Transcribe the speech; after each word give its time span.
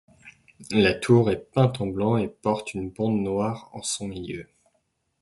La 0.71 0.95
tour 0.95 1.29
est 1.29 1.51
peinte 1.53 1.79
en 1.79 1.85
blanc 1.85 2.17
et 2.17 2.27
porte 2.27 2.73
une 2.73 2.89
bande 2.89 3.19
noire 3.21 3.69
en 3.71 3.83
son 3.83 4.07
milieu. 4.07 4.47